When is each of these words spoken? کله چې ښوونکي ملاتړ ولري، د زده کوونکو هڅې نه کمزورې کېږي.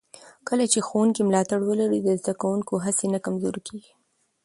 کله 0.47 0.65
چې 0.71 0.79
ښوونکي 0.87 1.21
ملاتړ 1.27 1.59
ولري، 1.65 1.99
د 2.03 2.09
زده 2.21 2.33
کوونکو 2.41 2.73
هڅې 2.85 3.05
نه 3.13 3.19
کمزورې 3.25 3.61
کېږي. 3.67 3.91